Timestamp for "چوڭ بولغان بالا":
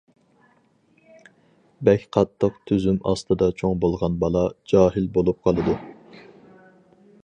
3.61-4.45